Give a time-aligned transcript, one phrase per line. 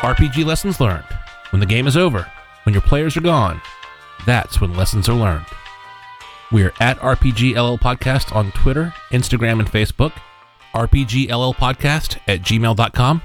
[0.00, 1.04] RPG lessons learned.
[1.50, 2.26] When the game is over,
[2.62, 3.60] when your players are gone,
[4.24, 5.44] that's when lessons are learned.
[6.50, 10.12] We are at RPGLL Podcast on Twitter, Instagram, and Facebook,
[10.74, 13.22] RPGLLPodcast at gmail.com,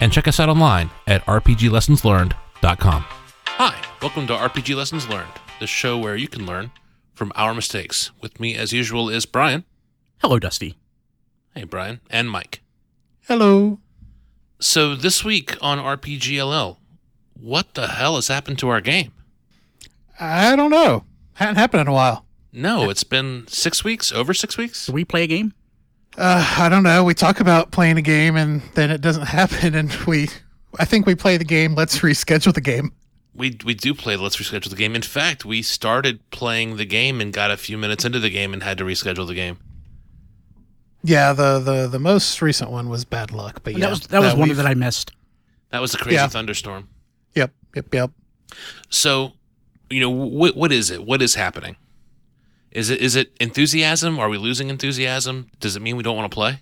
[0.00, 3.04] and check us out online at RPGLessonsLearned.com.
[3.46, 5.30] Hi, welcome to RPG Lessons Learned,
[5.60, 6.72] the show where you can learn
[7.14, 8.10] from our mistakes.
[8.20, 9.64] With me, as usual, is Brian.
[10.18, 10.76] Hello, Dusty.
[11.54, 12.00] Hey, Brian.
[12.10, 12.62] And Mike.
[13.28, 13.78] Hello.
[14.62, 16.76] So, this week on RPGLL,
[17.40, 19.12] what the hell has happened to our game?
[20.20, 21.04] I don't know.
[21.34, 22.26] Hadn't happened in a while.
[22.52, 24.84] No, it's been six weeks, over six weeks.
[24.86, 25.54] Do we play a game?
[26.18, 27.04] Uh, I don't know.
[27.04, 30.28] We talk about playing a game and then it doesn't happen, and we,
[30.78, 31.74] I think we play the game.
[31.74, 32.92] Let's reschedule the game.
[33.34, 34.94] We we do play Let's Reschedule the Game.
[34.94, 38.52] In fact, we started playing the game and got a few minutes into the game
[38.52, 39.58] and had to reschedule the game.
[41.02, 44.20] Yeah, the the the most recent one was bad luck, but yeah, that was that
[44.20, 45.12] was one that I missed.
[45.70, 46.28] That was a crazy Yeah.
[46.28, 46.88] thunderstorm.
[47.34, 48.10] Yep, yep, yep.
[48.88, 49.32] So,
[49.88, 51.04] you know, what what is it?
[51.04, 51.76] What is happening?
[52.72, 54.18] Is it is it enthusiasm?
[54.18, 55.48] Are we losing enthusiasm?
[55.60, 56.60] Does it mean we don't want to play?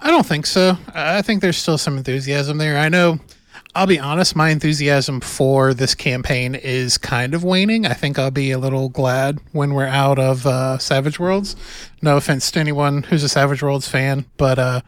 [0.00, 0.76] I don't think so.
[0.94, 2.78] I think there's still some enthusiasm there.
[2.78, 3.18] I know.
[3.76, 7.84] I'll be honest, my enthusiasm for this campaign is kind of waning.
[7.84, 11.56] I think I'll be a little glad when we're out of uh, Savage Worlds.
[12.00, 14.80] No offense to anyone who's a Savage Worlds fan, but uh,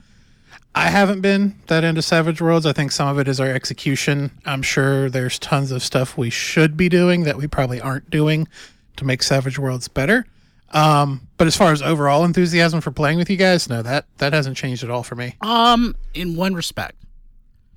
[0.74, 2.64] I haven't been that into Savage Worlds.
[2.64, 4.30] I think some of it is our execution.
[4.46, 8.48] I'm sure there's tons of stuff we should be doing that we probably aren't doing
[8.96, 10.24] to make Savage Worlds better.
[10.70, 14.32] Um, but as far as overall enthusiasm for playing with you guys, no, that that
[14.32, 15.34] hasn't changed at all for me.
[15.42, 16.96] Um, in one respect,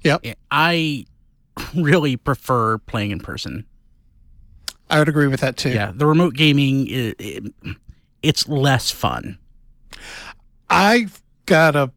[0.04, 0.26] Yep.
[0.50, 1.06] I
[1.76, 3.66] really prefer playing in person.
[4.90, 5.72] I would agree with that too.
[5.72, 7.54] Yeah, the remote gaming, it, it,
[8.22, 9.38] it's less fun.
[10.70, 11.92] I've got a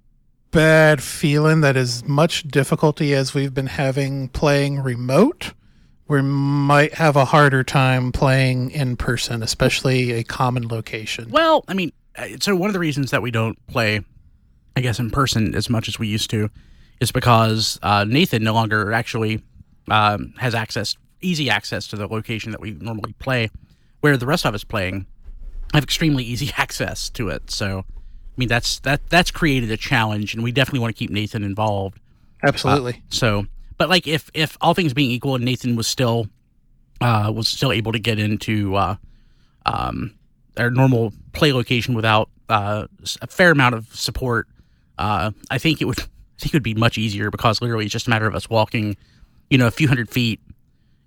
[0.52, 5.52] bad feeling that as much difficulty as we've been having playing remote,
[6.06, 11.30] we might have a harder time playing in person, especially a common location.
[11.30, 14.00] Well, I mean, uh, so one of the reasons that we don't play,
[14.77, 16.50] I guess, in person as much as we used to,
[17.00, 19.42] is because uh, Nathan no longer actually
[19.88, 23.50] um, has access, easy access to the location that we normally play,
[24.00, 25.06] where the rest of us playing
[25.72, 27.50] have extremely easy access to it.
[27.50, 31.10] So, I mean, that's that that's created a challenge, and we definitely want to keep
[31.10, 31.98] Nathan involved.
[32.46, 33.02] Absolutely.
[33.08, 33.46] So,
[33.78, 36.28] but like if if all things being equal, and Nathan was still
[37.00, 38.96] uh, was still able to get into uh,
[39.66, 40.14] um,
[40.56, 42.86] our normal play location without uh,
[43.20, 44.48] a fair amount of support,
[44.98, 46.05] uh, I think it would
[46.44, 48.50] I think it would be much easier because literally it's just a matter of us
[48.50, 48.98] walking,
[49.48, 50.40] you know, a few hundred feet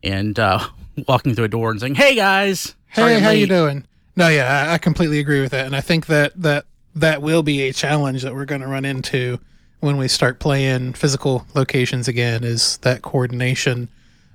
[0.01, 0.67] and uh,
[1.07, 3.85] walking through a door and saying, "Hey guys, sorry hey, I'm how you doing?
[4.15, 6.65] No, yeah, I, I completely agree with that, and I think that that
[6.95, 9.39] that will be a challenge that we're going to run into
[9.79, 12.43] when we start playing physical locations again.
[12.43, 13.89] Is that coordination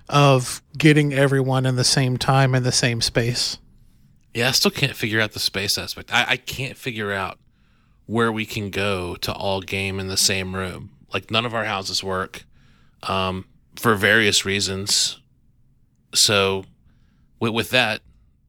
[0.09, 3.59] of getting everyone in the same time in the same space?
[4.35, 6.15] Yeah, I still can't figure out the space aspect.
[6.15, 7.39] I, I can't figure out
[8.13, 10.91] where we can go to all game in the same room.
[11.15, 12.45] Like none of our houses work
[13.05, 13.47] um,
[13.77, 15.19] for various reasons.
[16.15, 16.67] So
[17.41, 18.03] with, with that,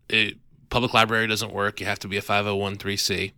[0.09, 0.35] it,
[0.69, 1.79] public library doesn't work.
[1.79, 3.31] You have to be a 501c.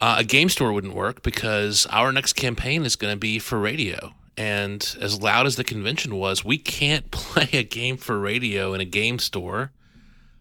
[0.00, 3.58] Uh, a game store wouldn't work because our next campaign is going to be for
[3.58, 4.14] radio.
[4.36, 8.80] And as loud as the convention was, we can't play a game for radio in
[8.80, 9.72] a game store.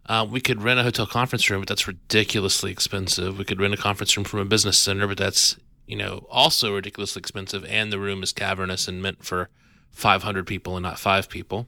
[0.07, 3.37] Uh, we could rent a hotel conference room, but that's ridiculously expensive.
[3.37, 6.73] We could rent a conference room from a business center, but that's you know also
[6.73, 7.65] ridiculously expensive.
[7.65, 9.49] And the room is cavernous and meant for
[9.91, 11.67] 500 people and not five people.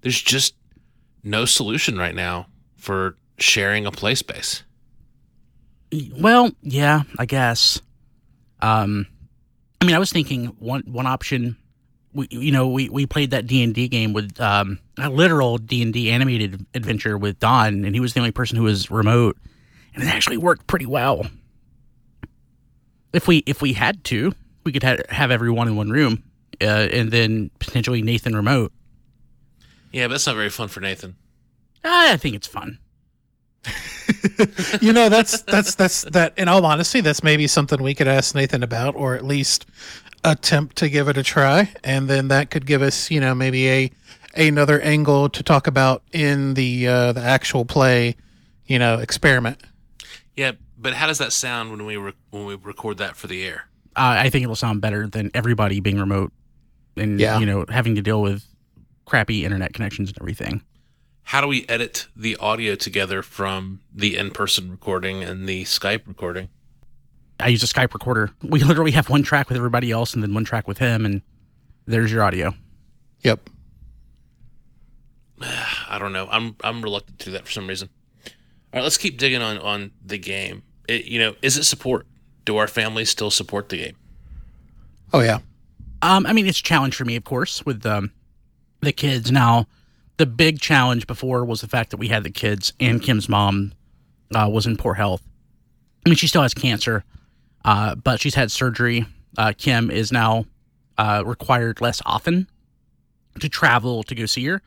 [0.00, 0.54] There's just
[1.22, 2.46] no solution right now
[2.76, 4.62] for sharing a play space.
[6.18, 7.80] Well, yeah, I guess.
[8.60, 9.06] Um,
[9.80, 11.56] I mean, I was thinking one one option.
[12.14, 15.58] We, you know, we, we played that D and D game with um, a literal
[15.58, 18.90] D and D animated adventure with Don, and he was the only person who was
[18.90, 19.36] remote,
[19.94, 21.26] and it actually worked pretty well.
[23.12, 24.32] If we if we had to,
[24.64, 26.22] we could ha- have everyone in one room,
[26.60, 28.72] uh, and then potentially Nathan remote.
[29.92, 31.16] Yeah, but that's not very fun for Nathan.
[31.84, 32.78] I think it's fun.
[34.80, 38.34] you know that's that's that's that in all honesty that's maybe something we could ask
[38.34, 39.66] nathan about or at least
[40.24, 43.68] attempt to give it a try and then that could give us you know maybe
[43.68, 43.90] a
[44.36, 48.16] another angle to talk about in the uh the actual play
[48.66, 49.60] you know experiment
[50.36, 53.44] Yeah, but how does that sound when we re- when we record that for the
[53.44, 53.68] air?
[53.96, 56.32] uh, I think it'll sound better than everybody being remote
[56.96, 57.38] and Yeah.
[57.38, 58.44] you know having to deal with
[59.04, 60.62] crappy internet connections and everything.
[61.28, 66.48] How do we edit the audio together from the in-person recording and the Skype recording?
[67.44, 68.30] I use a Skype recorder.
[68.42, 71.20] We literally have one track with everybody else and then one track with him, and
[71.84, 72.54] there's your audio.
[73.20, 73.50] Yep.
[75.42, 76.26] I don't know.
[76.30, 77.90] I'm I'm reluctant to do that for some reason.
[78.26, 78.32] All
[78.78, 80.62] right, let's keep digging on on the game.
[80.88, 82.06] It, you know, is it support?
[82.46, 83.96] Do our families still support the game?
[85.12, 85.40] Oh yeah.
[86.00, 88.10] Um, I mean, it's a challenge for me, of course, with um,
[88.80, 89.30] the kids.
[89.30, 89.66] Now,
[90.16, 93.72] the big challenge before was the fact that we had the kids and Kim's mom
[94.34, 95.22] uh, was in poor health.
[96.04, 97.04] I mean, she still has cancer,
[97.64, 99.06] uh, but she's had surgery.
[99.36, 100.44] Uh, Kim is now
[100.98, 102.48] uh, required less often
[103.40, 104.62] to travel to go see her.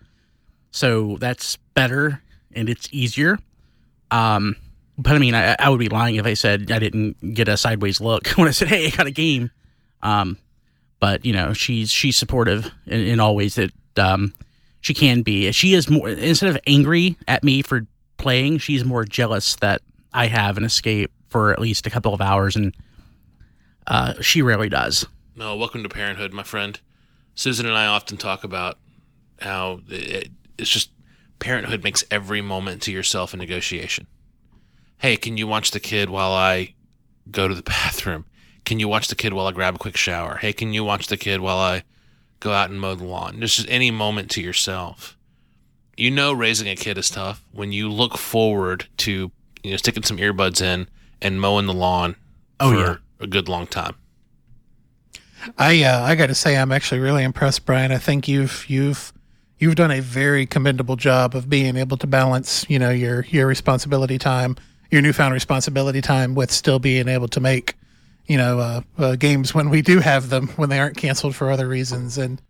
[0.72, 2.22] So that's better
[2.54, 3.40] and it's easier.
[4.12, 4.56] Um,
[4.98, 7.56] but I mean, I, I would be lying if I said I didn't get a
[7.58, 9.52] sideways look when I said, "Hey, I got a game."
[10.02, 10.38] Um,
[11.00, 14.34] but you know, she's she's supportive in, in all ways that um,
[14.82, 15.52] she can be.
[15.52, 17.86] She is more instead of angry at me for
[18.18, 19.82] playing, she's more jealous that
[20.14, 22.76] I have an escape for at least a couple of hours, and
[23.88, 25.06] uh, she rarely does.
[25.36, 26.80] No, welcome to parenthood, my friend.
[27.36, 28.78] Susan and I often talk about
[29.40, 30.92] how it, it's just
[31.40, 34.08] parenthood makes every moment to yourself a negotiation.
[34.98, 36.74] Hey, can you watch the kid while I
[37.30, 38.26] go to the bathroom?
[38.66, 40.38] Can you watch the kid while I grab a quick shower?
[40.38, 41.84] Hey, can you watch the kid while I
[42.40, 43.40] go out and mow the lawn?
[43.40, 45.16] Just any moment to yourself.
[45.96, 49.32] You know, raising a kid is tough when you look forward to
[49.64, 50.88] you know sticking some earbuds in
[51.22, 52.16] and mowing the lawn
[52.60, 52.96] Oh, for yeah.
[53.20, 53.96] A good long time.
[55.58, 57.92] I uh, I got to say I'm actually really impressed, Brian.
[57.92, 59.14] I think you've you've
[59.60, 63.48] you've done a very commendable job of being able to balance, you know, your your
[63.48, 64.56] responsibility time,
[64.92, 67.76] your newfound responsibility time, with still being able to make,
[68.26, 71.52] you know, uh, uh, games when we do have them when they aren't canceled for
[71.52, 72.18] other reasons.
[72.18, 72.42] And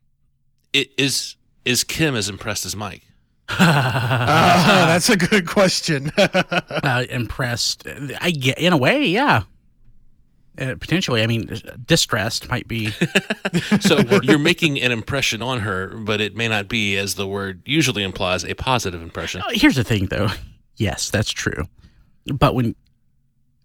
[0.73, 1.35] It is
[1.65, 3.03] is Kim as impressed as Mike?
[3.49, 3.55] uh,
[4.87, 6.11] that's a good question.
[6.17, 7.85] uh, impressed.
[8.21, 9.43] I get in a way, yeah.
[10.59, 11.49] Uh, potentially, I mean,
[11.85, 12.91] distressed might be.
[13.81, 17.61] So you're making an impression on her, but it may not be, as the word
[17.65, 19.41] usually implies, a positive impression.
[19.41, 20.27] Uh, Here's the thing, though.
[20.77, 21.65] Yes, that's true.
[22.25, 22.75] But when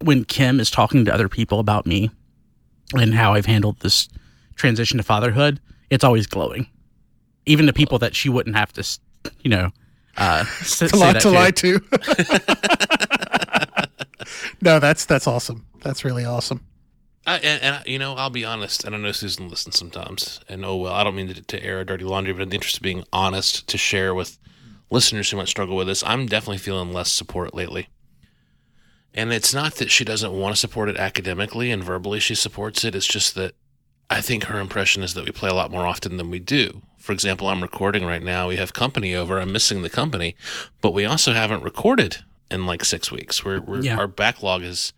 [0.03, 2.11] when Kim is talking to other people about me
[2.95, 4.09] and how I've handled this
[4.57, 5.61] transition to fatherhood,
[5.91, 6.67] it's always glowing.
[7.47, 8.99] Even the people that she wouldn't have to,
[9.43, 9.71] you know,
[10.17, 11.81] uh, s- a say lot that to lie to.
[14.63, 15.67] no, that's that's awesome.
[15.81, 16.65] That's really awesome.
[17.27, 20.41] I, and, and you know, I'll be honest, and I know Susan listens sometimes.
[20.49, 22.57] And oh well, I don't mean to, to air a dirty laundry, but in the
[22.57, 24.39] interest of being honest, to share with
[24.91, 27.89] listeners who might struggle with this, I'm definitely feeling less support lately.
[29.15, 32.83] And it's not that she doesn't want to support it academically and verbally she supports
[32.83, 32.95] it.
[32.95, 33.55] It's just that
[34.09, 36.83] I think her impression is that we play a lot more often than we do.
[36.99, 38.49] For example, I'm recording right now.
[38.49, 39.39] We have company over.
[39.39, 40.35] I'm missing the company,
[40.81, 42.19] but we also haven't recorded
[42.51, 43.45] in like six weeks.
[43.45, 43.99] We're, we're Yeah.
[43.99, 44.93] our backlog is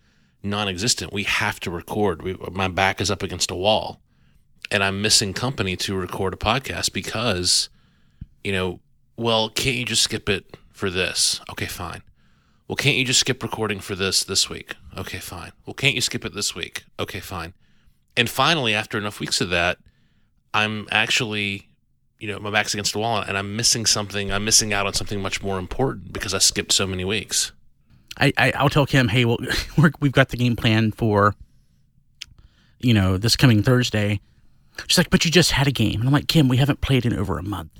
[0.44, 1.12] non-existent.
[1.12, 2.22] We have to record.
[2.22, 4.00] We, my back is up against a wall,
[4.70, 7.68] and I'm missing company to record a podcast because,
[8.42, 8.80] you know,
[9.16, 11.40] well, can't you just skip it for this?
[11.50, 12.02] Okay, fine.
[12.66, 14.74] Well, can't you just skip recording for this this week?
[14.96, 15.52] Okay, fine.
[15.66, 16.84] Well, can't you skip it this week?
[16.98, 17.52] Okay, fine.
[18.16, 19.78] And finally, after enough weeks of that,
[20.54, 21.68] I'm actually,
[22.18, 24.32] you know, my back's against the wall and I'm missing something.
[24.32, 27.52] I'm missing out on something much more important because I skipped so many weeks.
[28.18, 29.38] I, I I'll tell Kim, hey, well,
[29.78, 31.34] we're, we've got the game plan for,
[32.80, 34.20] you know, this coming Thursday.
[34.86, 37.06] She's like, but you just had a game, and I'm like, Kim, we haven't played
[37.06, 37.70] in over a month.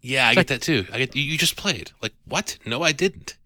[0.00, 0.86] Yeah, I It's get like- that too.
[0.92, 1.90] I get you just played.
[2.00, 2.58] Like what?
[2.66, 3.36] No, I didn't.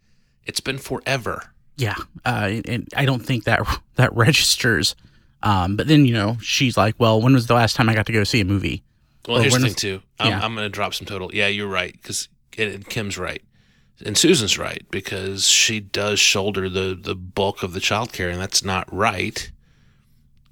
[0.45, 1.53] It's been forever.
[1.77, 3.61] Yeah, uh, and I don't think that
[3.97, 4.95] that registers.
[5.43, 8.07] Um, but then you know, she's like, well, when was the last time I got
[8.07, 8.83] to go see a movie?
[9.29, 10.03] Well, Or here's the thing too.
[10.19, 10.41] I'm, yeah.
[10.41, 11.35] I'm going to drop some total.
[11.35, 13.43] Yeah, you're right because Kim's right,
[14.05, 18.65] and Susan's right because she does shoulder the the bulk of the childcare, and that's
[18.65, 19.51] not right.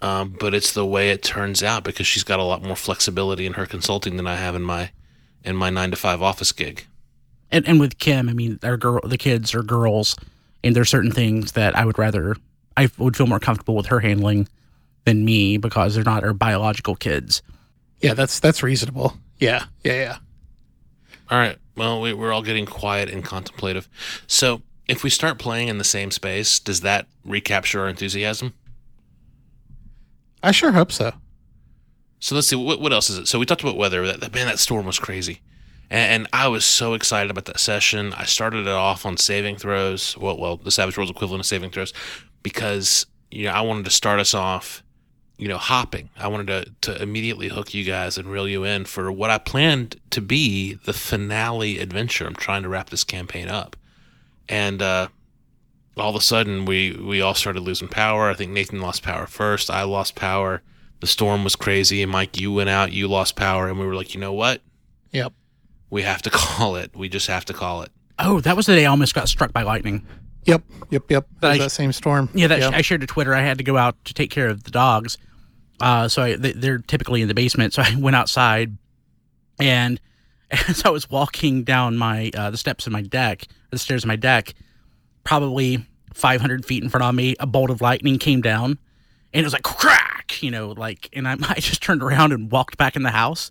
[0.01, 3.47] Um, but it's the way it turns out because she's got a lot more flexibility
[3.47, 4.91] in her consulting than I have in my
[5.45, 6.87] in my nine to five office gig.
[7.51, 10.17] And and with Kim, I mean, our girl, the kids are girls,
[10.63, 12.37] and there's certain things that I would rather,
[12.77, 14.49] I would feel more comfortable with her handling
[15.05, 17.43] than me because they're not our biological kids.
[18.01, 19.17] Yeah, that's that's reasonable.
[19.39, 20.17] Yeah, yeah, yeah.
[21.31, 21.57] All right.
[21.77, 23.89] Well, we, we're all getting quiet and contemplative.
[24.27, 28.53] So, if we start playing in the same space, does that recapture our enthusiasm?
[30.43, 31.15] I sure hope so.
[32.21, 33.29] So let's see what what else is it.
[33.29, 34.07] So we talked about weather.
[34.07, 35.41] That, that man, that storm was crazy,
[35.91, 38.13] and, and I was so excited about that session.
[38.15, 40.17] I started it off on saving throws.
[40.17, 41.93] Well, well, the Savage Worlds equivalent of saving throws,
[42.43, 44.83] because you know I wanted to start us off,
[45.37, 46.11] you know, hopping.
[46.17, 46.47] I wanted
[46.83, 50.21] to to immediately hook you guys and reel you in for what I planned to
[50.21, 52.27] be the finale adventure.
[52.27, 53.77] I'm trying to wrap this campaign up,
[54.49, 55.09] and uh,
[55.97, 58.31] all of a sudden we we all started losing power.
[58.31, 59.71] I think Nathan lost power first.
[59.71, 60.63] I lost power.
[61.01, 62.03] The storm was crazy.
[62.03, 64.63] And Mike, you went out, you lost power, and we were like, you know what?
[65.11, 65.33] Yep.
[65.91, 66.97] We have to call it.
[66.97, 67.91] We just have to call it.
[68.19, 70.07] Oh, that was the day I almost got struck by lightning.
[70.47, 70.63] Yep.
[70.91, 71.11] Yep.
[71.11, 71.27] Yep.
[71.41, 72.29] But That, I- that same storm.
[72.35, 72.73] Yeah, that Yep.
[72.75, 73.35] I shared to Twitter.
[73.35, 75.19] I had to go out to take care of the dogs.
[75.81, 77.73] Uh, so I, they, they're typically in the basement.
[77.75, 78.77] So I went outside,
[79.59, 80.01] and
[80.69, 84.09] as I was walking down my uh, the steps of my deck, the stairs of
[84.09, 84.55] my deck,
[85.25, 88.79] probably 500 feet in front of me, a bolt of lightning came down,
[89.33, 92.51] and it was like crack, you know, like, and I, I just turned around and
[92.51, 93.51] walked back in the house.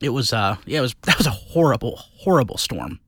[0.00, 3.00] It was, uh, yeah, it was that was a horrible, horrible storm.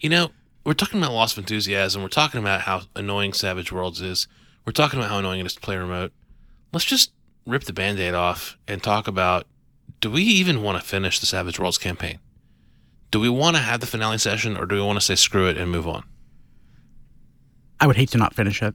[0.00, 0.30] You know,
[0.64, 2.02] we're talking about loss of enthusiasm.
[2.02, 4.28] We're talking about how annoying Savage Worlds is.
[4.64, 6.12] We're talking about how annoying it is to play remote.
[6.72, 7.12] Let's just
[7.46, 9.46] rip the band aid off and talk about
[10.00, 12.18] do we even want to finish the Savage Worlds campaign?
[13.10, 15.46] Do we want to have the finale session or do we want to say screw
[15.48, 16.04] it and move on?
[17.80, 18.74] I would hate to not finish it.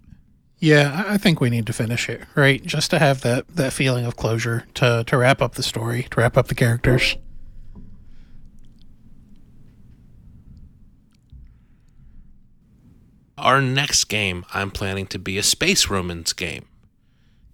[0.59, 2.63] Yeah, I- I think we need to finish it, right?
[2.65, 6.19] Just to have that that feeling of closure, to to wrap up the story, to
[6.19, 7.15] wrap up the characters.
[13.37, 16.65] Our next game I'm planning to be a Space Romans game.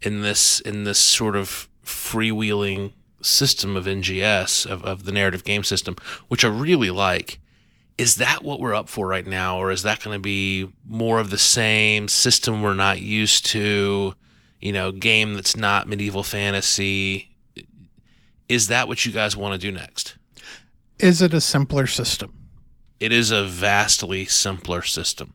[0.02, 5.64] In this in this sort of freewheeling system of NGS of, of the narrative game
[5.64, 5.96] system,
[6.28, 7.40] which I really like.
[7.98, 11.20] Is that what we're up for right now, or is that going to be more
[11.20, 14.16] of the same system we're not used to?
[14.60, 17.36] You know, game that's not medieval fantasy.
[18.50, 20.18] Is that what you guys want to do next?
[20.98, 22.34] Is it a simpler system?
[23.00, 25.34] It is a vastly simpler system.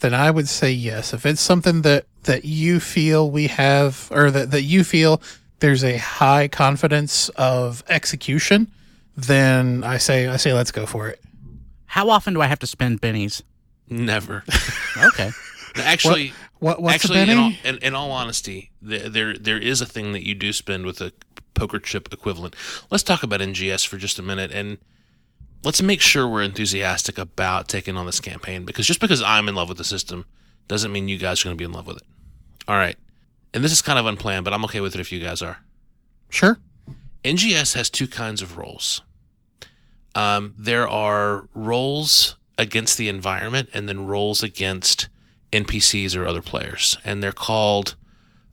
[0.00, 1.12] Then I would say yes.
[1.14, 5.22] If it's something that that you feel we have, or that that you feel
[5.60, 8.70] there's a high confidence of execution,
[9.16, 11.20] then I say I say let's go for it.
[11.86, 13.42] How often do I have to spend bennies?
[13.88, 14.44] Never.
[14.98, 15.30] Okay.
[15.76, 19.82] Actually, What what's actually, the in all, in, in all honesty, there, there there is
[19.82, 21.12] a thing that you do spend with a
[21.52, 22.56] poker chip equivalent.
[22.90, 24.78] Let's talk about NGS for just a minute, and
[25.66, 28.64] let's make sure we're enthusiastic about taking on this campaign.
[28.64, 30.24] Because just because I'm in love with the system
[30.68, 32.04] doesn't mean you guys are going to be in love with it.
[32.68, 32.96] All right,
[33.52, 35.58] and this is kind of unplanned, but I'm okay with it if you guys are.
[36.30, 36.58] Sure.
[37.24, 39.02] NGS has two kinds of roles.
[40.14, 45.08] Um, there are roles against the environment and then roles against
[45.52, 46.96] NPCs or other players.
[47.04, 47.96] And they're called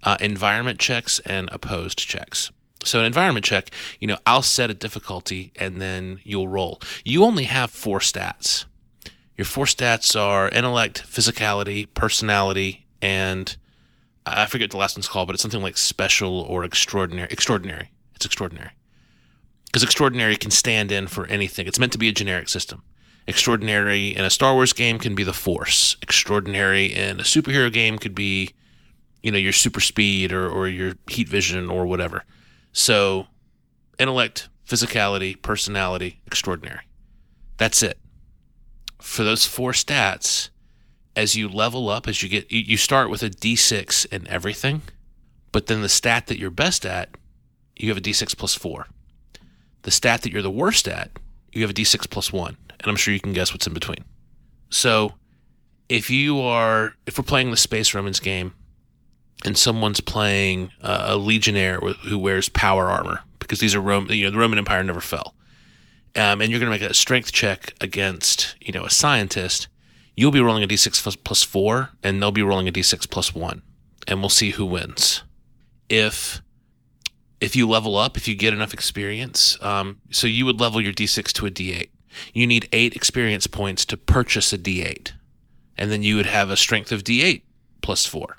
[0.01, 2.51] uh, environment checks and opposed checks.
[2.83, 6.81] So, an environment check, you know, I'll set a difficulty and then you'll roll.
[7.03, 8.65] You only have four stats.
[9.37, 13.55] Your four stats are intellect, physicality, personality, and
[14.25, 17.27] I forget the last one's called, but it's something like special or extraordinary.
[17.29, 17.89] Extraordinary.
[18.15, 18.71] It's extraordinary.
[19.65, 21.67] Because extraordinary can stand in for anything.
[21.67, 22.83] It's meant to be a generic system.
[23.27, 25.97] Extraordinary in a Star Wars game can be the Force.
[26.01, 28.53] Extraordinary in a superhero game could be,
[29.21, 32.23] you know, your super speed or, or your heat vision or whatever.
[32.74, 33.27] So,
[34.00, 36.82] intellect, physicality, personality, extraordinary.
[37.58, 37.98] That's it.
[39.00, 40.50] For those four stats,
[41.15, 44.82] as you level up, as you get, you, start with a d6 in everything,
[45.51, 47.10] but then the stat that you're best at,
[47.75, 48.88] you have a d6 plus four.
[49.84, 51.12] The stat that you're the worst at,
[51.51, 52.58] you have a d6 plus one.
[52.80, 54.03] And I'm sure you can guess what's in between.
[54.70, 55.13] So
[55.89, 58.53] if you are, if we're playing the Space Romans game
[59.43, 64.07] and someone's playing uh, a legionnaire wh- who wears power armor, because these are Rome,
[64.09, 65.35] you know, the Roman Empire never fell.
[66.15, 69.67] Um, and you're going to make a strength check against, you know, a scientist,
[70.15, 73.33] you'll be rolling a d6 plus, plus four, and they'll be rolling a d6 plus
[73.33, 73.63] one,
[74.07, 75.23] and we'll see who wins.
[75.89, 76.41] If
[77.41, 80.93] if you level up, if you get enough experience, um, so you would level your
[80.93, 81.89] d6 to a d8.
[82.33, 85.12] You need eight experience points to purchase a d8,
[85.77, 87.41] and then you would have a strength of d8
[87.81, 88.38] plus four.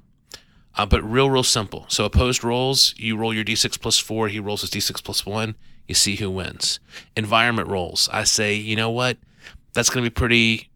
[0.77, 1.87] Uh, but real, real simple.
[1.89, 5.55] So opposed rolls, you roll your d6 plus four, he rolls his d6 plus one,
[5.87, 6.81] you see who wins.
[7.17, 9.19] Environment rolls, I say, you know what?
[9.73, 10.71] That's going to be pretty,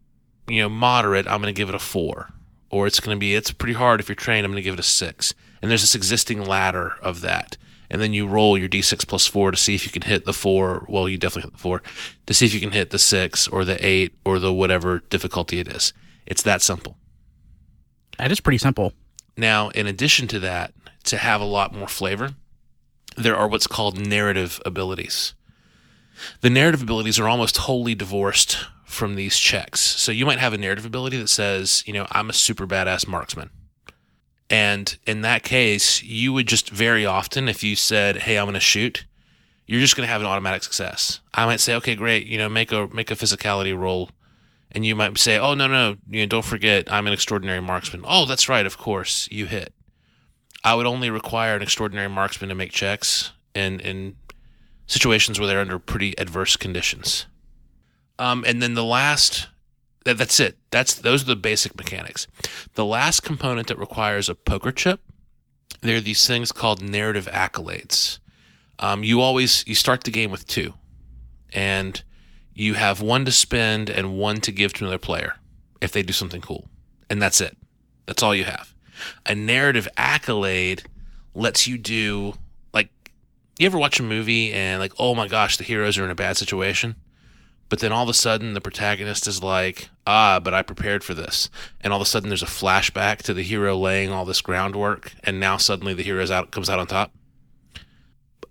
[0.47, 1.27] you know, moderate.
[1.27, 2.29] I'm going to give it a four.
[2.69, 4.45] Or it's going to be, it's pretty hard if you're trained.
[4.45, 5.33] I'm going to give it a six.
[5.61, 7.57] And there's this existing ladder of that.
[7.89, 10.33] And then you roll your d6 plus four to see if you can hit the
[10.33, 10.85] four.
[10.87, 11.81] Well, you definitely hit the four
[12.27, 15.59] to see if you can hit the six or the eight or the whatever difficulty
[15.59, 15.91] it is.
[16.27, 16.97] It's that simple.
[18.19, 18.93] That is pretty simple.
[19.39, 20.73] Now, in addition to that,
[21.05, 22.31] to have a lot more flavor,
[23.15, 25.33] there are what's called narrative abilities.
[26.41, 29.79] The narrative abilities are almost wholly divorced from these checks.
[29.79, 33.07] So you might have a narrative ability that says, you know, I'm a super badass
[33.07, 33.49] marksman.
[34.49, 38.55] And in that case, you would just very often, if you said, "Hey, I'm going
[38.55, 39.05] to shoot,"
[39.67, 41.21] you're just going to have an automatic success.
[41.33, 42.25] I might say, "Okay, great.
[42.25, 44.09] You know, make a make a physicality roll,"
[44.71, 48.03] and you might say, "Oh no, no, you know, don't forget, I'm an extraordinary marksman."
[48.05, 49.73] Oh, that's right, of course, you hit.
[50.63, 54.15] I would only require an extraordinary marksman to make checks in in
[54.87, 57.25] situations where they're under pretty adverse conditions.
[58.17, 59.47] Um, and then the last,
[60.03, 60.57] that, that's it.
[60.71, 62.27] That's those are the basic mechanics.
[62.73, 64.99] The last component that requires a poker chip,
[65.81, 68.19] there are these things called narrative accolades.
[68.79, 70.73] Um, you always you start the game with two,
[71.53, 72.03] and
[72.59, 75.35] you have one to spend and one to give to another player
[75.79, 76.67] if they do something cool,
[77.09, 77.55] and that's it.
[78.05, 78.75] That's all you have.
[79.25, 80.83] A narrative accolade
[81.33, 82.33] lets you do
[82.73, 82.89] like
[83.57, 86.15] you ever watch a movie and like oh my gosh the heroes are in a
[86.15, 86.95] bad situation?
[87.69, 91.13] But then all of a sudden the protagonist is like ah but i prepared for
[91.13, 91.49] this.
[91.79, 95.13] And all of a sudden there's a flashback to the hero laying all this groundwork
[95.23, 97.13] and now suddenly the hero's out comes out on top.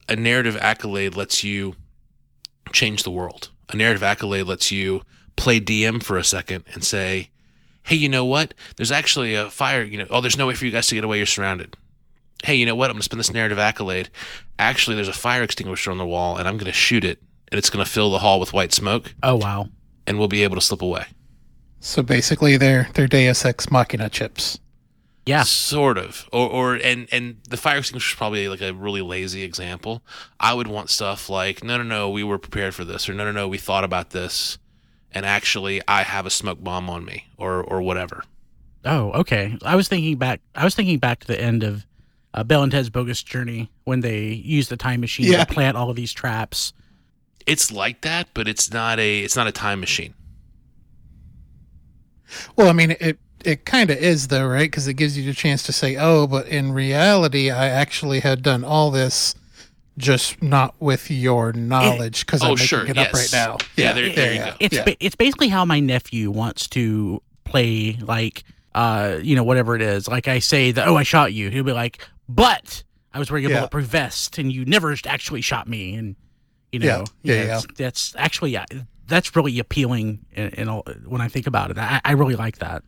[0.09, 1.75] A narrative accolade lets you
[2.73, 5.03] change the world a narrative accolade lets you
[5.37, 7.31] play dm for a second and say
[7.85, 10.65] hey you know what there's actually a fire you know oh there's no way for
[10.67, 11.77] you guys to get away you're surrounded
[12.45, 12.89] hey, you know what?
[12.89, 14.11] I'm going to spend this narrative accolade.
[14.61, 17.21] Actually, there's a fire extinguisher on the wall, and I'm going to shoot it,
[17.51, 19.69] and it's going to fill the hall with white smoke, Oh wow.
[20.07, 21.07] and we'll be able to slip away.
[21.81, 24.61] So basically, they're they're Deus Ex Machina chips.
[25.29, 25.43] Yeah.
[25.43, 26.27] Sort of.
[26.33, 30.03] Or, or and, and the fire extinguisher is probably like a really lazy example.
[30.41, 33.27] I would want stuff like, no, no, no, we were prepared for this, or no,
[33.27, 34.57] no, no, we thought about this,
[35.13, 38.25] and actually, I have a smoke bomb on me, or, or whatever.
[38.87, 39.59] Oh, okay.
[39.63, 40.41] I was thinking back.
[40.55, 41.85] I was thinking back to the end of
[42.33, 45.45] uh, Bill and Ted's Bogus Journey when they use the time machine Yeah.
[45.45, 46.73] to plant all of these traps.
[47.47, 50.15] It's like that, but it's not a it's not a time machine.
[52.57, 54.71] Well, I mean, it it kind of is though, right?
[54.71, 58.43] Because it gives you the chance to say, "Oh, but in reality, I actually had
[58.43, 59.35] done all this,
[59.97, 63.09] just not with your knowledge, because Oh, I'm making sure, it yes.
[63.09, 64.55] up right now." Yeah, there- there you go.
[64.61, 64.85] It's Yeah.
[64.85, 69.83] ba- it's basically how my nephew wants to play like uh you know whatever it
[69.83, 70.07] is.
[70.09, 71.49] Like I say that oh I shot you.
[71.51, 72.83] He'll be like, but
[73.15, 73.57] I was wearing a Yeah.
[73.61, 75.95] bulletproof vest and you never actually shot me.
[75.95, 76.15] And
[76.73, 77.35] you know Yeah.
[77.35, 77.43] Yeah, yeah.
[77.59, 78.67] it's- that's actually yeah,
[79.07, 80.19] that's really appealing.
[80.35, 82.83] In, in all, when I think about it, I, I really like that.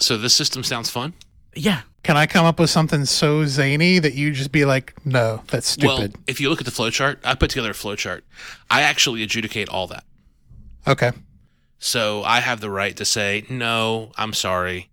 [0.00, 1.14] So this system sounds fun.
[1.54, 1.82] Yeah.
[2.04, 5.68] Can I come up with something so zany that you just be like, "No, that's
[5.68, 8.22] stupid." Well, if you look at the flowchart, I put together a flowchart.
[8.70, 10.04] I actually adjudicate all that.
[10.86, 11.12] okay.
[11.80, 14.90] So I have the right to say, no, I'm sorry,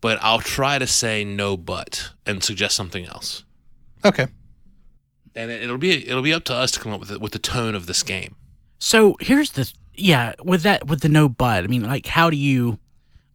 [0.00, 3.44] but I'll try to say no, but, and suggest something else.
[4.04, 4.26] Okay.
[5.36, 7.32] And it, it'll be it'll be up to us to come up with it, with
[7.32, 8.34] the tone of this game.
[8.80, 12.36] So here's the yeah with that with the no but I mean like how do
[12.36, 12.78] you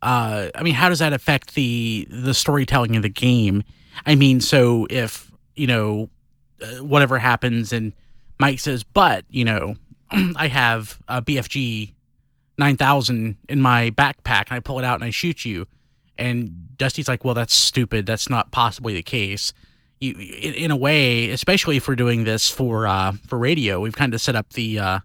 [0.01, 3.63] uh I mean how does that affect the the storytelling of the game?
[4.05, 6.09] I mean so if you know
[6.61, 7.93] uh, whatever happens and
[8.39, 9.75] Mike says but you know
[10.11, 11.93] I have a BFG
[12.57, 15.65] 9000 in my backpack and I pull it out and I shoot you
[16.17, 19.53] and Dusty's like well that's stupid that's not possibly the case.
[19.99, 23.95] You, in, in a way, especially if we're doing this for uh, for radio, we've
[23.95, 24.99] kind of set up the uh,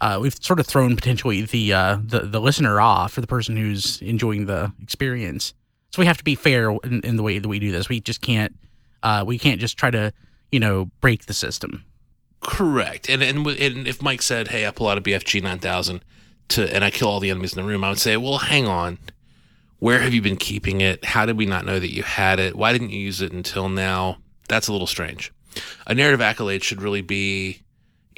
[0.00, 3.56] uh, we've sort of thrown potentially the, uh, the the listener off for the person
[3.56, 5.54] who's enjoying the experience.
[5.90, 7.88] So we have to be fair in, in the way that we do this.
[7.88, 8.56] We just can't
[9.02, 10.12] uh, we can't just try to
[10.52, 11.84] you know break the system.
[12.40, 13.08] Correct.
[13.08, 16.02] And and, and if Mike said, "Hey, I pull out a BFG 9000
[16.48, 18.66] to and I kill all the enemies in the room," I would say, "Well, hang
[18.66, 18.98] on.
[19.78, 21.04] Where have you been keeping it?
[21.04, 22.54] How did we not know that you had it?
[22.54, 25.32] Why didn't you use it until now?" That's a little strange.
[25.86, 27.62] A narrative accolade should really be,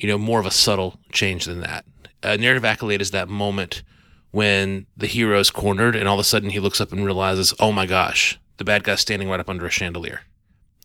[0.02, 1.84] you know, more of a subtle change than that.
[2.24, 3.84] A narrative accolade is that moment
[4.32, 7.54] when the hero is cornered and all of a sudden he looks up and realizes,
[7.60, 10.22] "Oh my gosh, the bad guy's standing right up under a chandelier."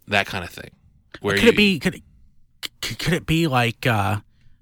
[0.08, 0.69] That kind of thing.
[1.19, 2.03] Where could you, it be could it,
[2.99, 4.19] could it be like uh,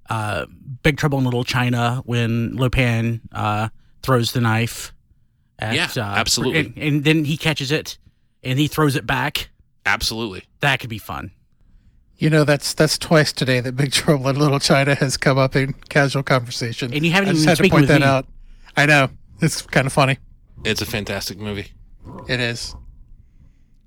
[0.10, 0.46] uh,
[0.84, 3.70] Big Trouble in Little China when Lo Pan uh,
[4.04, 4.94] throws the knife?
[5.60, 6.60] At, Yeah, uh, absolutely.
[6.60, 7.98] And, and then he catches it
[8.42, 9.50] and he throws it back.
[9.86, 10.46] Absolutely.
[10.62, 11.32] That could be fun.
[12.18, 15.56] You know, that's that's twice today that Big Trouble in Little China has come up
[15.56, 16.94] in casual conversation.
[16.94, 18.08] And you haven't I just even had to point that me.
[18.08, 18.26] out.
[18.78, 19.10] I know
[19.42, 20.18] it's kind of funny.
[20.64, 21.72] It's a fantastic movie.
[22.28, 22.76] It is.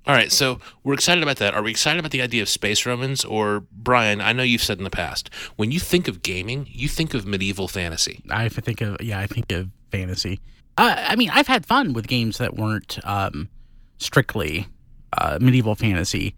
[0.07, 1.53] All right, so we're excited about that.
[1.53, 3.23] Are we excited about the idea of space Romans?
[3.23, 6.87] Or, Brian, I know you've said in the past, when you think of gaming, you
[6.87, 8.23] think of medieval fantasy.
[8.27, 10.39] I think of yeah, I think of fantasy.
[10.79, 13.49] Uh, I mean, I've had fun with games that weren't um,
[13.97, 14.67] strictly
[15.15, 16.35] uh, medieval fantasy.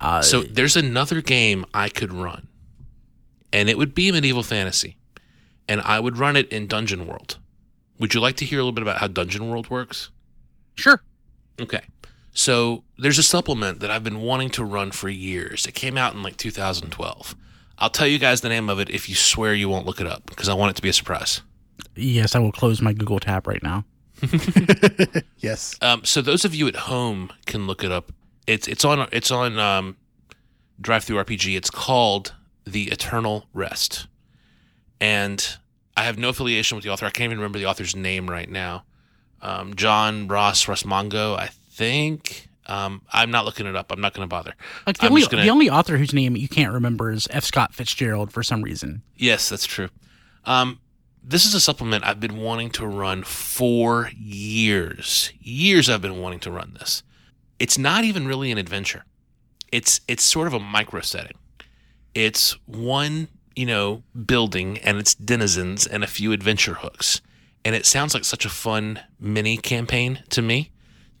[0.00, 2.48] Uh, So there's another game I could run,
[3.52, 4.96] and it would be medieval fantasy,
[5.68, 7.38] and I would run it in Dungeon World.
[7.98, 10.10] Would you like to hear a little bit about how Dungeon World works?
[10.76, 11.02] sure.
[11.60, 11.80] Okay.
[12.32, 15.66] So there's a supplement that I've been wanting to run for years.
[15.66, 17.34] It came out in like 2012.
[17.78, 20.06] I'll tell you guys the name of it if you swear you won't look it
[20.06, 21.42] up because I want it to be a surprise.
[21.96, 23.84] Yes, I will close my Google tab right now.
[25.38, 25.76] Yes.
[25.80, 28.12] Um, so those of you at home can look it up.
[28.48, 29.96] It's it's on it's on um,
[30.80, 31.56] DriveThruRPG.
[31.56, 32.34] It's called
[32.64, 34.06] The Eternal Rest.
[35.00, 35.46] And
[35.96, 37.06] I have no affiliation with the author.
[37.06, 38.84] I can't even remember the author's name right now.
[39.42, 42.48] Um, John Ross Rusmongo, I think.
[42.66, 43.92] Um, I'm not looking it up.
[43.92, 44.54] I'm not going to bother.
[44.86, 47.44] Like the I'm only, gonna- the only author whose name you can't remember is F.
[47.44, 49.02] Scott Fitzgerald for some reason.
[49.16, 49.88] Yes, that's true.
[50.44, 50.80] Um,
[51.22, 55.32] this is a supplement I've been wanting to run for years.
[55.40, 57.02] Years I've been wanting to run this.
[57.58, 59.04] It's not even really an adventure.
[59.72, 61.36] It's it's sort of a micro setting.
[62.14, 67.20] It's one, you know, building and its denizens and a few adventure hooks.
[67.64, 70.70] And it sounds like such a fun mini campaign to me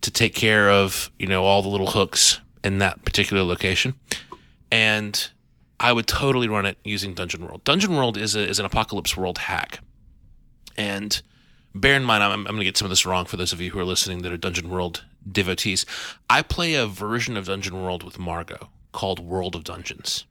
[0.00, 3.94] to take care of, you know, all the little hooks in that particular location.
[4.70, 5.30] And
[5.80, 7.64] I would totally run it using Dungeon World.
[7.64, 9.80] Dungeon World is a, is an apocalypse world hack,
[10.76, 11.20] and
[11.74, 13.60] bear in mind, I'm, I'm going to get some of this wrong for those of
[13.60, 15.86] you who are listening that are Dungeon World devotees.
[16.28, 20.24] I play a version of Dungeon World with Margot called World of Dungeons.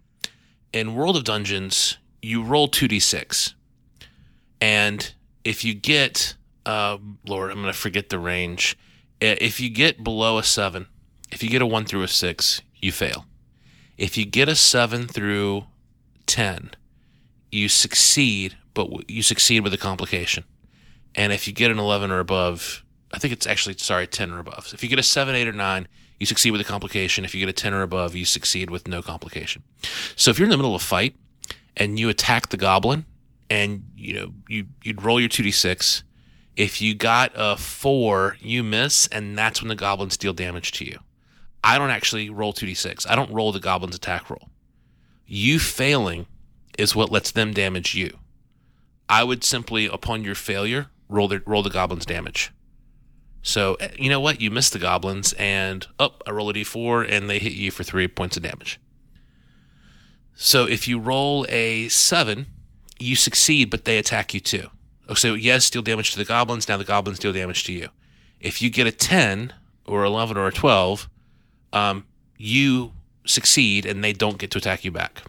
[0.73, 3.55] In World of Dungeons, you roll two d six,
[4.59, 8.77] and if you get, uh, Lord, I'm going to forget the range.
[9.21, 10.87] If you get below a seven,
[11.31, 13.25] if you get a one through a six, you fail.
[13.97, 15.65] If you get a 7 through
[16.27, 16.71] 10,
[17.51, 20.43] you succeed, but you succeed with a complication.
[21.15, 24.39] And if you get an 11 or above, I think it's actually, sorry, 10 or
[24.39, 24.71] above.
[24.73, 25.87] If you get a 7, 8, or 9,
[26.19, 27.23] you succeed with a complication.
[27.23, 29.63] If you get a 10 or above, you succeed with no complication.
[30.15, 31.15] So if you're in the middle of a fight
[31.75, 33.05] and you attack the goblin
[33.49, 36.03] and, you know, you, you'd roll your 2d6.
[36.55, 40.85] If you got a 4, you miss, and that's when the goblins deal damage to
[40.85, 40.99] you.
[41.63, 43.09] I don't actually roll 2d6.
[43.09, 44.49] I don't roll the goblin's attack roll.
[45.25, 46.25] You failing
[46.77, 48.17] is what lets them damage you.
[49.09, 52.51] I would simply, upon your failure, roll the roll the goblin's damage.
[53.41, 54.41] So eh, you know what?
[54.41, 57.83] You miss the goblins, and up, I roll a d4, and they hit you for
[57.83, 58.79] three points of damage.
[60.35, 62.47] So if you roll a seven,
[62.99, 64.69] you succeed, but they attack you too.
[65.09, 66.67] Oh, So yes, deal damage to the goblins.
[66.67, 67.89] Now the goblins deal damage to you.
[68.39, 69.53] If you get a ten
[69.85, 71.09] or eleven or a twelve,
[71.73, 72.05] um,
[72.37, 72.93] you
[73.25, 75.23] succeed and they don't get to attack you back.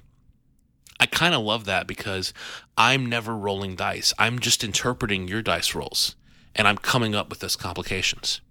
[1.01, 2.35] I kind of love that because
[2.77, 4.13] I'm never rolling dice.
[4.19, 6.17] I'm just interpreting your dice rolls
[6.59, 8.43] and I'm coming up with those complications.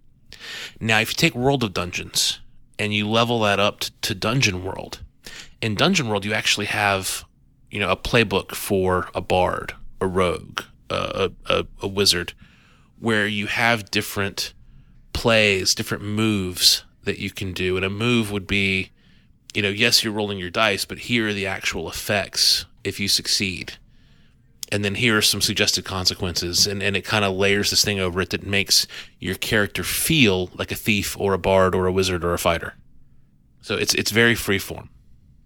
[0.79, 2.39] Now, if you take World of Dungeons
[2.79, 5.03] and you level that up to, to Dungeon World,
[5.61, 7.25] in Dungeon World, you actually have,
[7.69, 12.33] you know, a playbook for a bard, a rogue, a, a, a wizard,
[12.99, 14.53] where you have different
[15.13, 17.75] plays, different moves that you can do.
[17.75, 18.91] And a move would be,
[19.53, 23.07] you know, yes, you're rolling your dice, but here are the actual effects if you
[23.07, 23.73] succeed.
[24.71, 26.67] And then here are some suggested consequences.
[26.67, 28.85] And, and it kind of layers this thing over it that makes
[29.19, 32.73] your character feel like a thief or a bard or a wizard or a fighter.
[33.61, 34.89] So it's it's very freeform.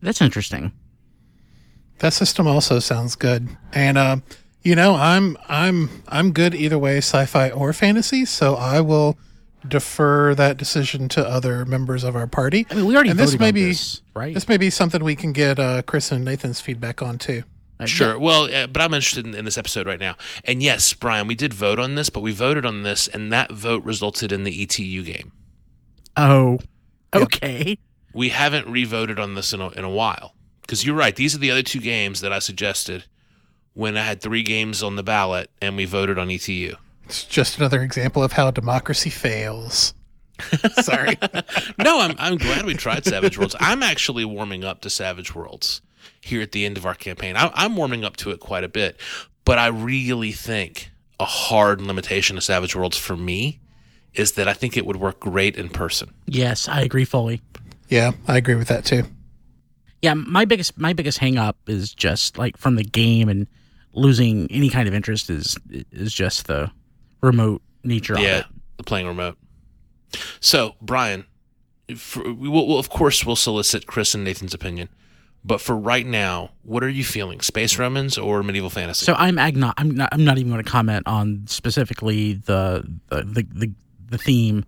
[0.02, 0.74] That's interesting.
[2.00, 3.50] That system also sounds good.
[3.74, 4.18] And uh,
[4.64, 9.18] you know, I'm I'm I'm good either way, sci-fi or fantasy, so I will
[9.68, 12.66] defer that decision to other members of our party.
[12.70, 14.34] I mean, we already and this may on be this, right?
[14.34, 17.44] this may be something we can get uh, Chris and Nathan's feedback on too.
[17.82, 18.20] Uh, Sure.
[18.20, 20.16] Well, uh, but I'm interested in, in this episode right now.
[20.46, 23.52] And yes, Brian, we did vote on this, but we voted on this, and that
[23.52, 25.32] vote resulted in the ETU game.
[26.18, 26.60] Oh,
[27.16, 27.78] okay.
[28.14, 31.40] we haven't re-voted on this in a, in a while because you're right these are
[31.40, 33.06] the other two games that i suggested
[33.74, 37.58] when i had three games on the ballot and we voted on etu It's just
[37.58, 39.94] another example of how democracy fails.
[40.82, 41.18] Sorry.
[41.80, 45.82] no I'm, I'm glad we tried savage worlds i'm actually warming up to savage worlds
[46.22, 48.70] here at the end of our campaign I, i'm warming up to it quite a
[48.70, 49.00] bit
[49.46, 53.60] but i really think a hard limitation of savage worlds for me
[54.14, 57.42] is that i think it would work great in person Yes, I agree fully.
[57.90, 59.04] yeah, I agree with that too.
[60.02, 63.48] Yeah, my biggest my biggest hang up is just like from the game and
[63.94, 66.72] losing any kind of interest is is just the
[67.22, 68.46] remote nature of yeah it.
[68.78, 69.38] the playing remote
[70.40, 71.26] so brian
[71.96, 74.88] for, we will we'll- of course we'll solicit chris and nathan's opinion
[75.44, 79.38] but for right now what are you feeling space romans or medieval fantasy So I'm
[79.38, 83.72] agno- I'm not I'm not even going to comment on specifically the the, the the
[84.10, 84.66] the theme.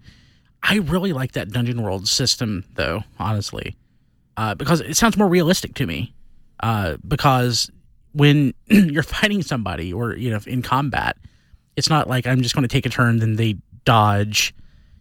[0.63, 3.75] I really like that Dungeon World system though, honestly.
[4.37, 6.13] Uh, because it sounds more realistic to me.
[6.61, 7.69] Uh, because
[8.13, 11.17] when you're fighting somebody or you know in combat,
[11.75, 14.55] it's not like I'm just going to take a turn then they dodge,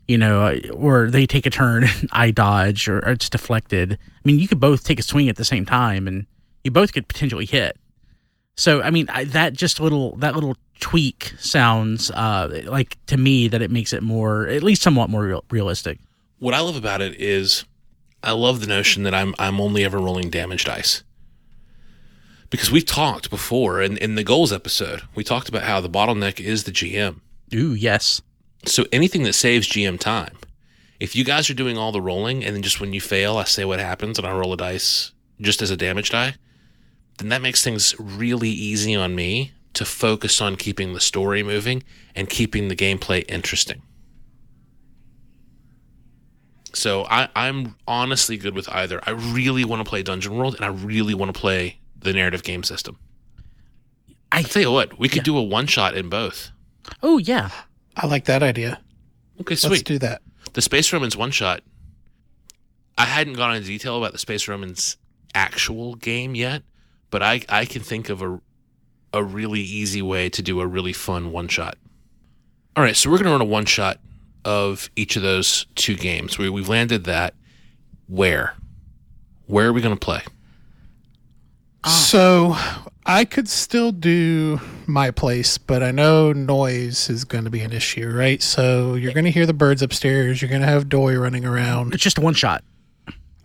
[0.08, 3.94] you know, or they take a turn and I dodge or, or it's deflected.
[3.94, 6.26] I mean, you could both take a swing at the same time and
[6.64, 7.76] you both could potentially hit.
[8.56, 13.48] So I mean I, that just little that little tweak sounds uh, like to me
[13.48, 15.98] that it makes it more at least somewhat more real, realistic.
[16.38, 17.64] what i love about it is
[18.24, 21.04] i love the notion that i'm i'm only ever rolling damage dice
[22.52, 26.38] because we've talked before in, in the goals episode, we talked about how the bottleneck
[26.38, 27.20] is the GM.
[27.54, 28.20] Ooh, yes.
[28.64, 30.36] So anything that saves GM time,
[31.00, 33.44] if you guys are doing all the rolling and then just when you fail, I
[33.44, 36.34] say what happens and I roll a dice just as a damage die,
[37.18, 41.82] then that makes things really easy on me to focus on keeping the story moving
[42.14, 43.82] and keeping the gameplay interesting.
[46.74, 49.00] So I, I'm honestly good with either.
[49.06, 52.42] I really want to play Dungeon World and I really want to play the narrative
[52.42, 52.98] game system.
[54.30, 55.22] I I tell you what, we could Yeah.
[55.24, 56.50] do a one shot in both.
[57.02, 57.50] Oh yeah.
[57.96, 58.80] I like that idea.
[59.40, 59.70] Okay, sweet.
[59.70, 60.22] Let's do that.
[60.54, 61.62] the Space Romans one shot.
[62.98, 64.96] I hadn't gone into detail about the Space Romans
[65.34, 66.62] actual game yet,
[67.10, 68.40] but I I can think of a
[69.14, 71.76] a really easy way to do a really fun one shot.
[72.76, 73.98] All right, so we're gonna run a one shot
[74.44, 76.38] of each of those two games.
[76.38, 77.34] We we've landed that.
[78.08, 78.54] Where?
[79.46, 80.22] Where are we gonna play?
[81.90, 82.56] So
[83.04, 87.72] I could still do my place, but I know noise is going to be an
[87.72, 88.40] issue, right?
[88.40, 90.40] So you're going to hear the birds upstairs.
[90.40, 91.94] You're going to have Doy running around.
[91.94, 92.62] It's just a one shot.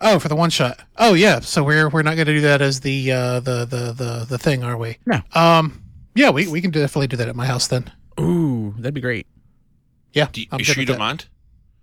[0.00, 0.80] Oh, for the one shot.
[0.96, 1.40] Oh, yeah.
[1.40, 4.38] So we're we're not going to do that as the uh, the the the the
[4.38, 4.98] thing, are we?
[5.06, 5.20] No.
[5.34, 5.82] Um.
[6.14, 7.90] Yeah, we we can definitely do that at my house then.
[8.20, 9.26] Ooh, that'd be great.
[10.12, 10.28] Yeah.
[10.32, 11.00] Do you, I'm you sure you don't that.
[11.00, 11.26] mind?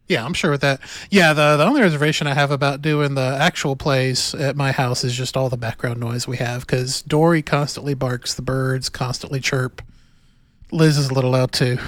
[0.08, 0.82] Yeah, I'm sure with that.
[1.10, 5.04] Yeah, the the only reservation I have about doing the actual plays at my house
[5.04, 9.40] is just all the background noise we have because Dory constantly barks, the birds constantly
[9.40, 9.82] chirp.
[10.72, 11.80] Liz is a little loud too.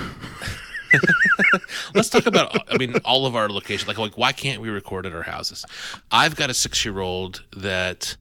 [1.93, 2.58] Let's talk about.
[2.71, 3.88] I mean, all of our locations.
[3.88, 5.65] Like, like, why can't we record at our houses?
[6.12, 8.15] I've got a six-year-old that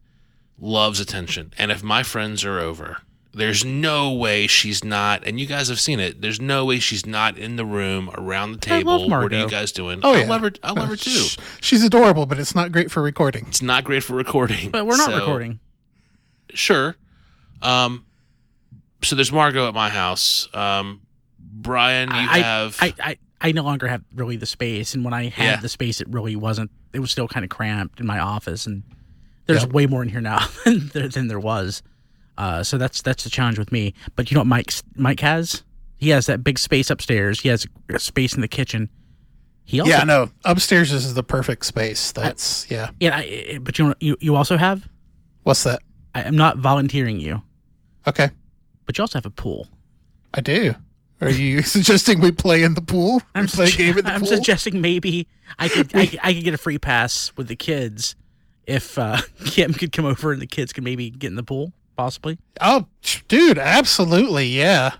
[0.58, 2.98] loves attention, and if my friends are over,
[3.36, 5.22] there's no way she's not.
[5.26, 6.20] And you guys have seen it.
[6.22, 9.10] There's no way she's not in the room around the I love table.
[9.10, 10.00] What are you guys doing?
[10.02, 10.26] Oh, I yeah.
[10.26, 10.52] love her.
[10.62, 11.26] I love her too.
[11.60, 13.44] She's adorable, but it's not great for recording.
[13.48, 15.60] It's not great for recording, But we're not So, recording.
[16.54, 16.96] Sure.
[17.62, 18.04] Um.
[19.02, 20.48] So there's Margot at my house.
[20.54, 21.02] Um,
[21.38, 22.76] Brian, you I, have.
[22.80, 25.56] I, I I no longer have really the space, and when I had Yeah.
[25.60, 26.70] the space, it really wasn't.
[26.92, 28.82] It was still kind of cramped in my office, and
[29.46, 29.72] there's Yep.
[29.72, 31.82] way more in here now than there, than there was.
[32.38, 33.94] Uh, so that's that's the challenge with me.
[34.14, 35.62] But you know what Mike's Mike has?
[35.96, 37.40] He has that big space upstairs.
[37.40, 38.90] He has a space in the kitchen.
[39.64, 40.30] He also Yeah, no.
[40.44, 42.12] Upstairs is the perfect space.
[42.12, 42.90] That's yeah.
[43.00, 43.16] yeah.
[43.16, 44.88] I, but you know you you also have.
[45.44, 45.80] What's that?
[46.14, 47.42] I, I'm not volunteering you,
[48.06, 48.30] Okay,
[48.84, 49.68] but you also have a pool.
[50.34, 50.74] I do.
[51.20, 53.22] Are you suggesting we play in the pool?
[53.34, 54.28] I'm, play sugge- game in the I'm pool.
[54.28, 55.26] suggesting maybe
[55.58, 58.14] I could, I I could get a free pass with the kids
[58.66, 61.72] if uh, Kim could come over and the kids could maybe get in the pool,
[61.96, 62.38] possibly.
[62.60, 62.86] Oh,
[63.28, 64.94] dude, absolutely, yeah.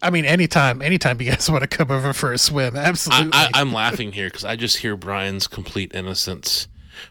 [0.00, 3.30] I mean, anytime, anytime you guys want to come over for a swim, absolutely.
[3.32, 6.68] I, I'm laughing here because I just hear Brian's complete innocence,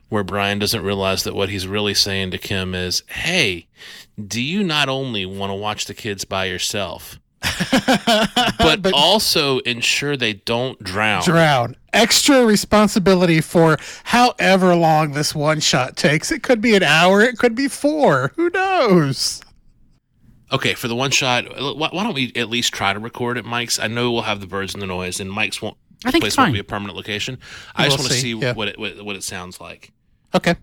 [0.09, 3.67] where Brian doesn't realize that what he's really saying to Kim is, "Hey,
[4.25, 7.19] do you not only want to watch the kids by yourself,
[8.57, 11.75] but, But- also ensure they don't drown?" drown.
[11.93, 16.31] Extra responsibility for however long this one shot takes.
[16.31, 17.21] It could be an hour.
[17.21, 18.33] It could be four.
[18.35, 19.41] Who knows?
[20.51, 23.45] Okay, for the one shot, why why don't we at least try to record it,
[23.45, 23.79] Mike's?
[23.79, 25.77] I know we'll have the birds and the noise, and Mike's won't.
[26.05, 27.39] I think place it's won't be a permanent location.
[27.75, 28.53] I just We'll want to see, see yeah.
[28.53, 29.91] what it what, what it sounds like.
[30.33, 30.55] Okay.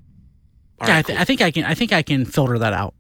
[0.81, 1.23] All yeah, right, I, th- cool.
[1.23, 1.65] I think I can.
[1.65, 2.95] I think I can filter that out.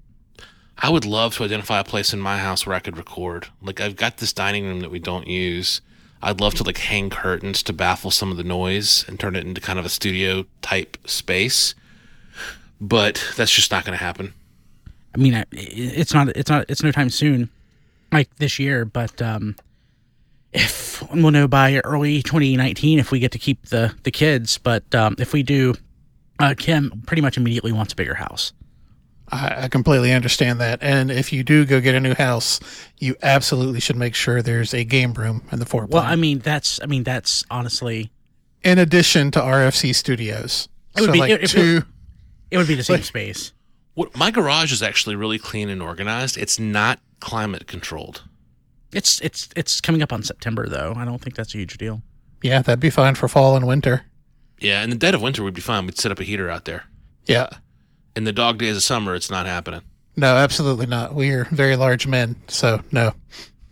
[0.78, 3.48] I would love to identify a place in my house where I could record.
[3.62, 5.80] Like I've got this dining room that we don't use.
[6.22, 9.44] I'd love to like hang curtains to baffle some of the noise and turn it
[9.44, 11.74] into kind of a studio type space.
[12.80, 14.34] But that's just not going to happen.
[15.14, 16.28] I mean, it's not.
[16.28, 16.66] It's not.
[16.68, 17.48] It's no time soon,
[18.10, 18.84] like this year.
[18.84, 19.54] But um,
[20.52, 24.58] if we'll know by early 2019 if we get to keep the the kids.
[24.58, 25.74] But um, if we do,
[26.40, 28.52] uh, Kim pretty much immediately wants a bigger house.
[29.32, 30.78] I, I completely understand that.
[30.82, 32.60] And if you do go get a new house,
[32.98, 35.90] you absolutely should make sure there's a game room in the foreplay.
[35.90, 36.80] Well, I mean, that's.
[36.82, 38.10] I mean, that's honestly.
[38.62, 40.68] in addition to RFC Studios.
[40.96, 41.82] It would so be- like it- it- two.
[42.50, 43.52] It would be the same Like- space.
[43.94, 46.36] What my garage is actually really clean and organized.
[46.36, 48.22] It's not climate controlled.
[48.92, 50.94] It's it's it's coming up on September though.
[50.96, 52.02] I don't think that's a huge deal.
[52.42, 54.02] yeah, that'd be fine for fall and winter.
[54.60, 55.86] Yeah, in the dead of winter we'd be fine.
[55.86, 56.84] We'd set up a heater out there.
[57.26, 57.48] Yeah.
[58.16, 59.82] In the dog days of summer, it's not happening.
[60.16, 61.14] No, absolutely not.
[61.14, 63.12] We are very large men, so no.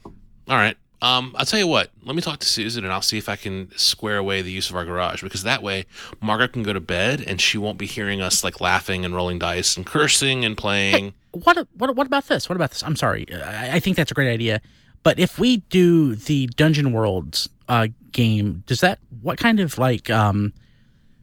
[0.05, 0.77] All right.
[1.01, 1.91] Um, I'll tell you what.
[2.05, 4.71] Let me talk to Susan, and I'll see if I can square away the use
[4.71, 5.87] of our garage because that way
[6.21, 9.39] Margaret can go to bed and she won't be hearing us like laughing and rolling
[9.41, 11.15] dice and cursing and playing.
[11.33, 12.49] What what what about this?
[12.49, 12.83] What about this?
[12.83, 13.27] I'm sorry.
[13.33, 14.61] I, I think that's a great idea.
[15.03, 20.09] But if we do the Dungeon Worlds uh, game, does that what kind of like
[20.11, 20.53] um,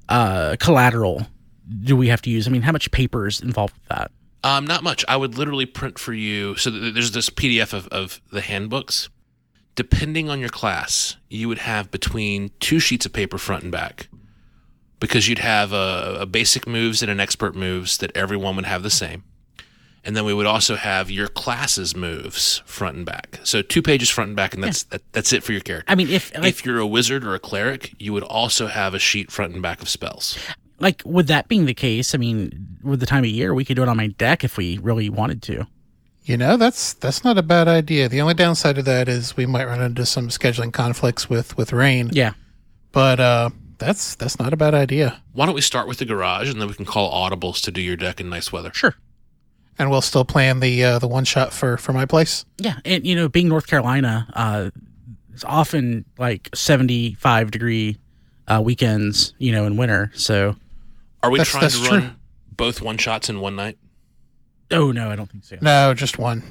[0.10, 1.25] uh, collateral
[1.84, 2.47] do we have to use?
[2.47, 4.12] I mean, how much paper is involved with that?
[4.43, 5.03] Um, not much.
[5.08, 6.55] I would literally print for you.
[6.55, 9.10] So there's this PDF of, of the handbooks.
[9.75, 14.10] Depending on your class, you would have between two sheets of paper front and back
[14.99, 18.84] because you'd have a, a basic moves and an expert moves that everyone would have
[18.84, 19.23] the same.
[20.03, 23.39] And then we would also have your class's moves front and back.
[23.43, 25.91] So two pages front and back, and that's that, that's it for your character.
[25.91, 28.93] I mean, if like, if you're a wizard or a cleric, you would also have
[28.93, 30.38] a sheet front and back of spells.
[30.79, 33.75] Like with that being the case, I mean, with the time of year, we could
[33.75, 35.67] do it on my deck if we really wanted to.
[36.23, 38.07] You know, that's that's not a bad idea.
[38.07, 41.73] The only downside of that is we might run into some scheduling conflicts with with
[41.73, 42.09] rain.
[42.13, 42.33] Yeah.
[42.91, 45.21] But uh that's that's not a bad idea.
[45.33, 47.81] Why don't we start with the garage, and then we can call audibles to do
[47.81, 48.71] your deck in nice weather.
[48.73, 48.95] Sure.
[49.79, 52.45] And we'll still plan the uh, the one shot for for my place.
[52.57, 54.69] Yeah, and you know, being North Carolina, uh,
[55.33, 57.97] it's often like seventy-five degree
[58.49, 60.11] uh, weekends, you know, in winter.
[60.13, 60.57] So,
[61.23, 61.97] Are we That's- trying that's to true.
[61.99, 62.15] run
[62.51, 63.77] both one shots in one night?
[64.71, 65.58] oh no, I don't think so.
[65.62, 66.43] No, just one.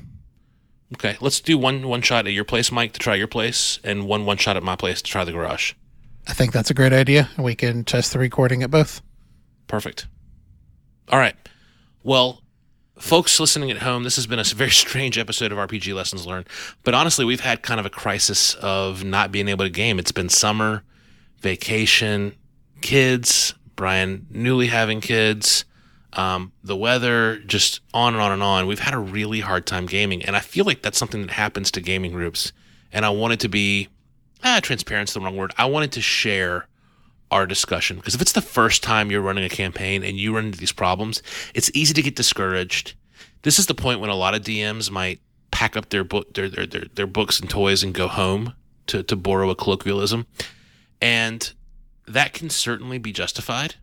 [0.94, 4.06] Okay, let's do one one shot at your place, Mike, to try your place, and
[4.06, 5.74] one one shot at my place to try the garage.
[6.26, 7.28] I think that's a great idea.
[7.38, 9.00] We can test the recording at both.
[9.66, 10.06] Perfect.
[11.10, 11.36] All right.
[12.02, 12.42] Well,
[12.98, 16.48] folks listening at home, this has been a very strange episode of RPG Lessons Learned.
[16.84, 19.98] But honestly, we've had kind of a crisis of not being able to game.
[19.98, 20.82] It's been summer,
[21.40, 22.34] vacation,
[22.80, 25.64] kids, Brian newly having kids,
[26.12, 28.66] um, the weather, just on and on and on.
[28.66, 30.22] We've had a really hard time gaming.
[30.24, 32.52] And I feel like that's something that happens to gaming groups.
[32.92, 33.88] And I wanted to be,
[34.42, 35.54] ah, transparent's the wrong word.
[35.56, 36.66] I wanted to share
[37.30, 40.46] our discussion because if it's the first time you're running a campaign and you run
[40.46, 41.22] into these problems,
[41.54, 42.94] it's easy to get discouraged.
[43.42, 46.48] This is the point when a lot of DMs might pack up their book their
[46.48, 48.54] their their, their books and toys and go home
[48.86, 50.26] to to borrow a colloquialism.
[51.00, 51.52] And
[52.12, 53.76] that can certainly be justified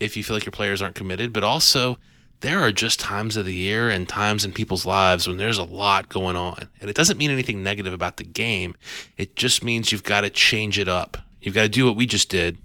[0.00, 1.98] if you feel like your players aren't committed, but also
[2.40, 5.64] there are just times of the year and times in people's lives when there's a
[5.64, 6.68] lot going on.
[6.80, 8.74] And it doesn't mean anything negative about the game.
[9.16, 11.16] It just means you've got to change it up.
[11.40, 12.58] You've got to do what we just did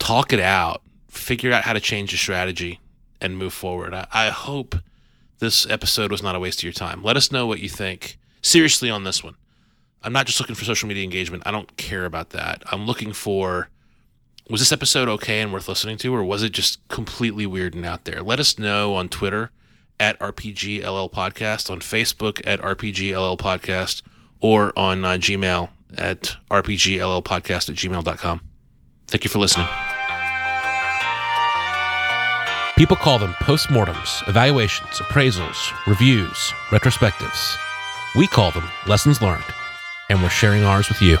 [0.00, 2.80] talk it out, figure out how to change your strategy,
[3.20, 3.94] and move forward.
[3.94, 4.74] I, I hope
[5.38, 7.02] this episode was not a waste of your time.
[7.04, 8.18] Let us know what you think.
[8.42, 9.36] Seriously, on this one,
[10.02, 11.42] I'm not just looking for social media engagement.
[11.46, 12.62] I don't care about that.
[12.72, 13.68] I'm looking for
[14.50, 17.86] was this episode okay and worth listening to, or was it just completely weird and
[17.86, 18.20] out there?
[18.20, 19.52] Let us know on Twitter
[20.00, 24.02] at RPGLL Podcast, on Facebook at RPGLL Podcast,
[24.40, 28.40] or on uh, Gmail at RPGLLpodcast at gmail.com.
[29.06, 29.68] Thank you for listening.
[32.76, 37.56] People call them postmortems, evaluations, appraisals, reviews, retrospectives.
[38.16, 39.44] We call them lessons learned,
[40.08, 41.18] and we're sharing ours with you.